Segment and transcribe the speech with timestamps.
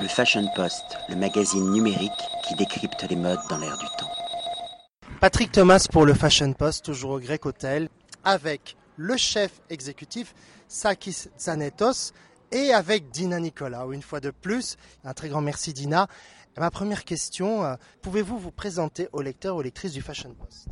[0.00, 2.10] Le Fashion Post, le magazine numérique
[2.44, 4.10] qui décrypte les modes dans l'air du temps.
[5.20, 7.88] Patrick Thomas pour le Fashion Post, toujours au Grec Hotel,
[8.24, 10.34] avec le chef exécutif
[10.68, 12.12] Sakis Zanetos
[12.52, 13.84] et avec Dina Nicolas.
[13.90, 16.06] Une fois de plus, un très grand merci Dina.
[16.56, 20.68] Ma première question, euh, pouvez-vous vous présenter aux lecteurs, aux lectrices du Fashion Post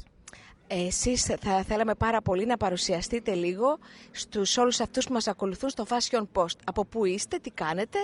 [0.68, 3.78] Εσείς θα θέλαμε πάρα πολύ να παρουσιαστείτε λίγο
[4.10, 6.56] στους όλους αυτούς που μας ακολουθούν στο Fashion Post.
[6.64, 7.98] Από πού είστε, τι κάνετε?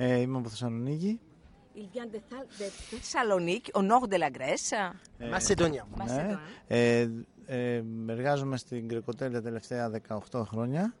[0.00, 1.20] Ε, είμαι από Θεσσαλονίκη.
[1.74, 4.72] Il vient de, Thal- de Thessalonique, au nord de la Grèce.
[5.30, 5.86] Macédonien.
[5.98, 6.38] Macédoine.
[6.66, 7.08] Ε,
[7.46, 9.90] ε, εργάζομαι στην Γκρεκοτέλ τα τελευταία
[10.32, 10.94] 18 χρόνια.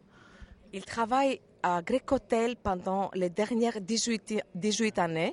[0.72, 5.32] Il travaille à Grec Hotel pendant les dernières 18, 18 années.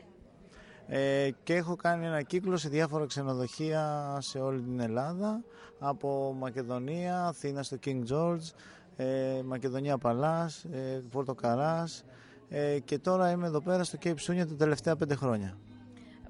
[0.88, 5.44] Ε, και έχω κάνει ένα κύκλο σε διάφορα ξενοδοχεία σε όλη την Ελλάδα.
[5.80, 8.50] Από Μακεδονία, Αθήνα στο King George,
[8.96, 12.04] ε, Μακεδονία Παλάς, ε, Πόρτο Καράς
[12.49, 15.57] ε, και τώρα είμαι εδώ πέρα στο Cape Sunia τα τελευταία 5 χρόνια.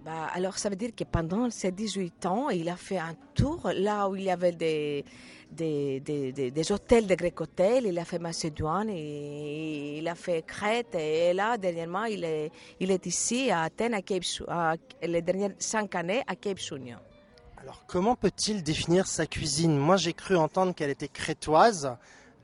[0.06, 3.70] Bah, alors, ça veut dire que pendant ces 18 ans, il a fait un tour
[3.89, 5.05] là où il y avait des,
[5.61, 7.84] des, des, des- des hôtels de Grec Hotel.
[7.84, 10.94] Il a fait Macédoine, et il a fait Crète.
[10.94, 12.50] Et là, dernièrement, il est,
[12.83, 14.77] il est ici à Athènes, à Cape, Sou- à-
[15.14, 16.98] les dernières 5 années à Cape Sounia.
[17.62, 21.94] Alors comment peut-il définir sa cuisine Moi j'ai cru entendre qu'elle était crétoise.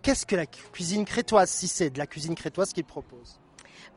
[0.02, 3.30] Qu'est-ce que la cu- cuisine crétoise, si c'est de la cuisine crétoise qu'il propose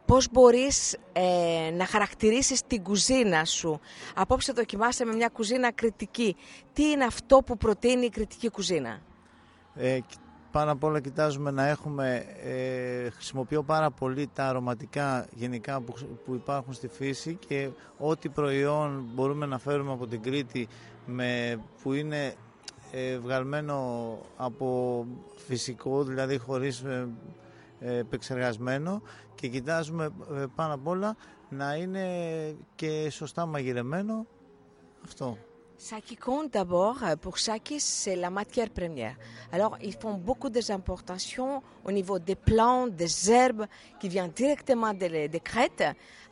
[0.07, 3.81] Πώς μπορείς ε, να χαρακτηρίσεις την κουζίνα σου.
[4.15, 6.37] Απόψε δοκιμάσαμε μια κουζίνα κριτική.
[6.73, 9.01] Τι είναι αυτό που προτείνει η κριτική κουζίνα;
[9.75, 10.19] Ε, κοι-
[10.51, 16.12] πάνω απ' όλα κοιτάζουμε να έχουμε, ε, χρησιμοποιώ πάρα πολύ τα αρωματικά γενικά που, χρησι-
[16.25, 17.69] που υπάρχουν στη φύση και
[17.99, 20.69] ό,τι προϊόν μπορούμε να φέρουμε από την Κρήτη
[21.07, 22.35] με, που είναι
[22.93, 25.07] ε, βγαλμένο από
[25.47, 27.07] φυσικό, δηλαδή χωρίς ε, ε,
[27.80, 29.03] επεξεργασμένο
[29.34, 31.17] και κοιτάζουμε ε, πάνω απ' όλα
[31.48, 32.06] να είναι
[32.75, 34.27] και σωστά μαγειρεμένο
[35.05, 35.39] αυτό.
[35.91, 39.16] Ça qui compte d'abord euh, pour Sakis, c'est la matière première.
[39.56, 41.54] Alors, ils font beaucoup des importations
[41.88, 43.66] au niveau des plantes, des herbes
[44.00, 45.84] qui viennent directement de, les- de Crète.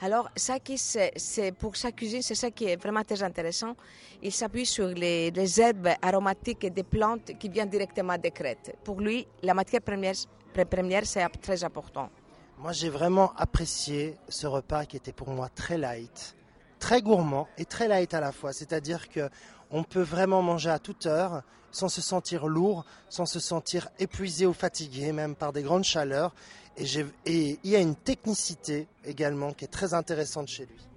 [0.07, 3.73] Alors, Sakis, c'est, c'est- pour sa cuisine, c'est ça qui est vraiment très intéressant.
[4.23, 8.67] Il s'appuie sur les, les herbes aromatiques et des plantes qui viennent directement de Crète.
[8.87, 12.11] Pour lui, la matière première, pré- première c'est très important.
[12.59, 16.37] Moi j'ai vraiment apprécié ce repas qui était pour moi très light,
[16.79, 18.53] très gourmand et très light à la fois.
[18.53, 19.29] C'est-à-dire que
[19.71, 21.43] on peut vraiment manger à toute heure
[21.73, 26.35] sans se sentir lourd, sans se sentir épuisé ou fatigué, même par des grandes chaleurs.
[26.77, 30.92] Et, il y a une technicité également qui est très intéressante chez lui.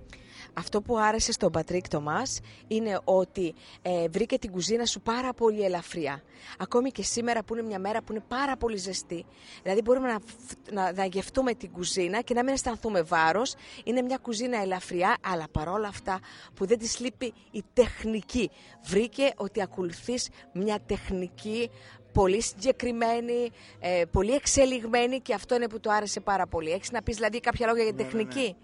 [0.58, 5.64] Αυτό που άρεσε στον Πατρίκ Τομάς είναι ότι ε, βρήκε την κουζίνα σου πάρα πολύ
[5.64, 6.22] ελαφριά.
[6.58, 9.26] Ακόμη και σήμερα που είναι μια μέρα που είναι πάρα πολύ ζεστή.
[9.64, 13.56] Δηλαδή μπορούμε να, φ- να, να γευτούμε την κουζίνα και να μην αισθανθούμε βάρος.
[13.84, 16.20] Είναι μια κουζίνα ελαφριά, αλλά παρόλα αυτά
[16.54, 18.50] που δεν της λείπει η τεχνική.
[18.84, 21.70] Βρήκε ότι ακολουθείς μια τεχνική
[22.14, 26.72] πολύ συγκεκριμένη, ε, πολύ εξελιγμένη και αυτό είναι που του άρεσε πάρα πολύ.
[26.72, 28.56] Έχεις να πεις δηλαδή κάποια λόγια για την τεχνική;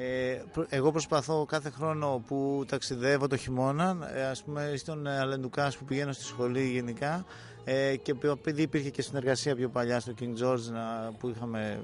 [0.00, 5.18] Ε, προ- εγώ προσπαθώ κάθε χρόνο που ταξιδεύω το χειμώνα, ε, ας πούμε στον ε,
[5.18, 7.24] Αλεντουκάς που πηγαίνω στη σχολή γενικά
[7.64, 11.80] ε, και παι- επειδή υπήρχε και συνεργασία πιο παλιά στο King George να, που είχαμε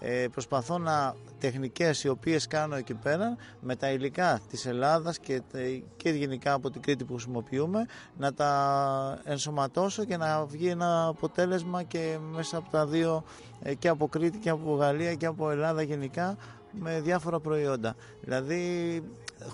[0.00, 5.42] ε, προσπαθώ να τεχνικές οι οποίες κάνω εκεί πέρα με τα υλικά της Ελλάδας και,
[5.52, 11.06] τε- και γενικά από την Κρήτη που χρησιμοποιούμε να τα ενσωματώσω και να βγει ένα
[11.06, 13.24] αποτέλεσμα και μέσα από τα δύο
[13.62, 16.36] ε, και από Κρήτη και από Γαλλία και από Ελλάδα γενικά
[16.80, 17.94] με διάφορα προϊόντα.
[18.20, 19.02] Δηλαδή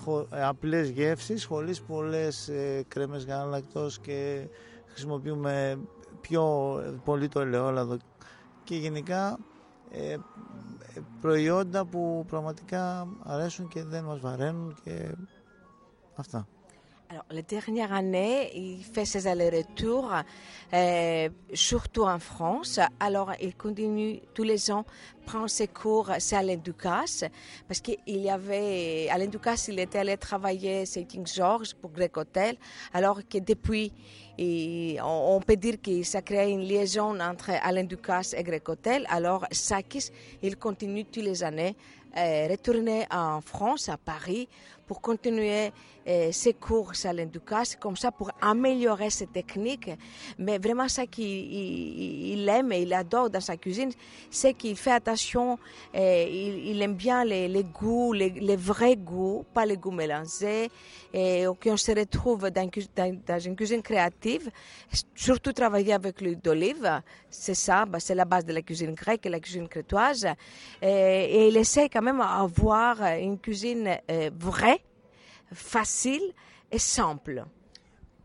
[0.03, 4.47] χω, ε, απλές γεύσεις χωρίς πολλές ε, κρέμες γάλακτος και
[4.85, 5.79] χρησιμοποιούμε
[6.21, 7.97] πιο ε, πολύ το ελαιόλαδο
[8.63, 9.39] και γενικά
[9.91, 10.19] ε, ε,
[11.21, 15.11] προϊόντα που πραγματικά αρέσουν και δεν μας βαραίνουν και
[16.15, 16.47] αυτά.
[17.07, 20.11] Alors, la dernière année, il fait ses allers-retours,
[20.73, 22.79] euh, surtout en France.
[22.99, 24.85] Alors, il continue tous les ans,
[25.23, 27.25] prend ses cours c'est Alain Ducasse,
[27.67, 32.17] parce qu'il y avait, Alain Ducasse, il était allé travailler chez King George pour Grec
[32.17, 32.57] Hotel,
[32.91, 33.93] alors que depuis,
[35.03, 39.05] on, peut dire que ça crée une liaison entre Alain Ducasse et Grec Hotel.
[39.09, 40.09] Alors, Sakis,
[40.41, 41.75] il continue tous les années,
[42.17, 44.47] euh, retourner en France, à Paris,
[44.87, 45.71] pour continuer
[46.07, 49.89] euh, ses cours à Alain Ducasse, comme ça pour améliorer ses techniques.
[50.37, 53.91] Mais vraiment, ça qu'il il- il aime et il adore dans sa cuisine,
[54.29, 55.57] c'est qu'il fait attention,
[55.95, 59.91] euh, il, il aime bien les, les goûts, les, les vrais goûts, pas les goûts
[59.91, 60.69] mélangés,
[61.13, 64.49] et qu'on se retrouve dans, dans- dans une cuisine créative
[65.15, 67.01] surtout travailler avec l'huile d'olive.
[67.29, 70.27] C'est ça, bah, c'est la base de la cuisine grecque et la cuisine crétoise.
[70.81, 74.79] Et, et il essaie quand même d'avoir une cuisine euh, vraie,
[75.53, 76.33] facile
[76.71, 77.45] et simple.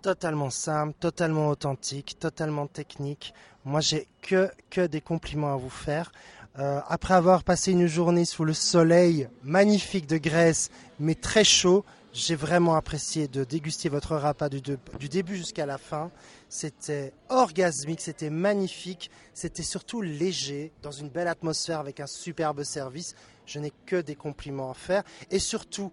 [0.03, 3.35] Totalement simple, totalement authentique, totalement technique.
[3.65, 6.11] Moi, j'ai que, que des compliments à vous faire.
[6.59, 11.85] Euh, après avoir passé une journée sous le soleil magnifique de Grèce, mais très chaud,
[12.13, 16.11] j'ai vraiment apprécié de déguster votre repas du, du début jusqu'à la fin.
[16.49, 23.15] C'était orgasmique, c'était magnifique, c'était surtout léger, dans une belle atmosphère avec un superbe service.
[23.47, 25.05] Je n'ai que des compliments à faire.
[25.31, 25.93] Et surtout,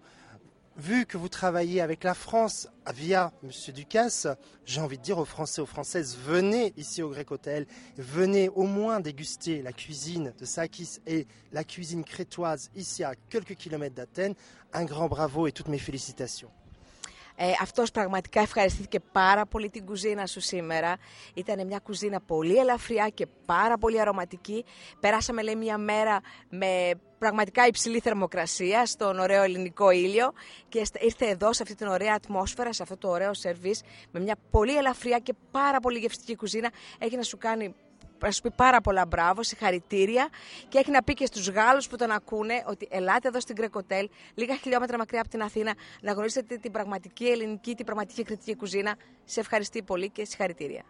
[0.78, 4.28] vu que vous travaillez avec la France via Monsieur Ducasse,
[4.64, 7.66] j'ai envie de dire aux Français, aux Françaises, venez ici au Grec Hotel,
[7.96, 13.56] venez au moins déguster la cuisine de Sakis et la cuisine crétoise ici à quelques
[13.56, 14.34] kilomètres d'Athènes.
[14.72, 16.50] Un grand bravo et toutes mes félicitations.
[17.40, 20.96] Ε, αυτός πραγματικά ευχαριστήθηκε πάρα πολύ την κουζίνα σου σήμερα.
[21.34, 24.64] Ήταν μια κουζίνα πολύ ελαφριά και πάρα πολύ αρωματική.
[25.00, 30.32] Περάσαμε λέει μια μέρα με πραγματικά υψηλή θερμοκρασία στον ωραίο ελληνικό ήλιο
[30.68, 34.20] και στε- ήρθε εδώ σε αυτή την ωραία ατμόσφαιρα, σε αυτό το ωραίο σερβίς με
[34.20, 36.70] μια πολύ ελαφριά και πάρα πολύ γευστική κουζίνα.
[36.98, 37.74] Έχει να σου κάνει
[38.26, 40.28] να σου πει πάρα πολλά μπράβο, συγχαρητήρια
[40.68, 43.78] και έχει να πει και στους Γάλλους που τον ακούνε ότι ελάτε εδώ στην Greek
[43.78, 44.04] Hotel,
[44.34, 48.94] λίγα χιλιόμετρα μακριά από την Αθήνα, να γνωρίσετε την πραγματική ελληνική, την πραγματική κριτική κουζίνα.
[49.24, 50.82] Σε ευχαριστεί πολύ και συγχαρητήρια.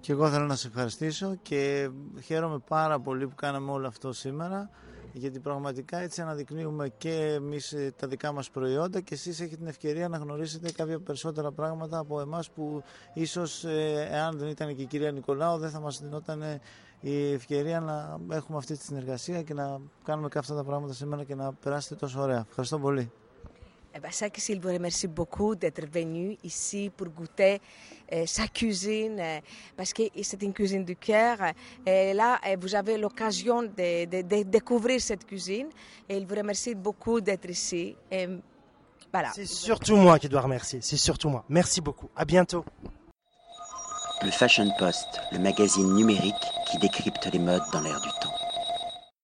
[0.00, 1.90] Και εγώ θέλω να σε ευχαριστήσω και
[2.24, 4.70] χαίρομαι πάρα πολύ που κάναμε όλο αυτό σήμερα
[5.18, 9.66] γιατί πραγματικά έτσι αναδεικνύουμε και εμείς ε, τα δικά μας προϊόντα και εσείς έχετε την
[9.66, 12.82] ευκαιρία να γνωρίσετε κάποια περισσότερα πράγματα από εμάς που
[13.14, 16.60] ίσως ε, εάν δεν ήταν και η κυρία Νικολάου δεν θα μας δινόταν ε,
[17.00, 21.24] η ευκαιρία να έχουμε αυτή τη συνεργασία και να κάνουμε και αυτά τα πράγματα σήμερα
[21.24, 22.44] και να περάσετε τόσο ωραία.
[22.48, 23.10] Ευχαριστώ πολύ.
[23.96, 27.60] Eh Sakis, il vous remercie beaucoup d'être venu ici pour goûter
[28.12, 29.40] euh, sa cuisine, euh,
[29.76, 31.38] parce que c'est une cuisine du cœur.
[31.86, 35.68] Et là, euh, vous avez l'occasion de, de- de découvrir cette cuisine.
[36.08, 37.96] Et il vous remercie beaucoup d'être ici.
[38.10, 38.28] Et
[39.12, 39.30] voilà.
[39.34, 41.44] C'est surtout moi qui dois remercier, c'est surtout moi.
[41.48, 42.10] Merci beaucoup.
[42.14, 42.64] À bientôt.
[44.22, 46.34] Le Fashion Post, le magazine numérique
[46.70, 48.34] qui décrypte les modes dans l'air du temps.